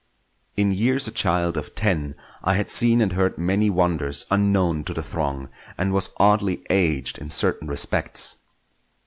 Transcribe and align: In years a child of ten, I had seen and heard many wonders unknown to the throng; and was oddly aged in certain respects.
In 0.57 0.71
years 0.71 1.07
a 1.07 1.11
child 1.11 1.57
of 1.57 1.75
ten, 1.75 2.15
I 2.41 2.55
had 2.55 2.71
seen 2.71 3.01
and 3.01 3.13
heard 3.13 3.37
many 3.37 3.69
wonders 3.69 4.25
unknown 4.31 4.83
to 4.85 4.95
the 4.95 5.03
throng; 5.03 5.49
and 5.77 5.93
was 5.93 6.09
oddly 6.17 6.65
aged 6.71 7.19
in 7.19 7.29
certain 7.29 7.67
respects. 7.67 8.37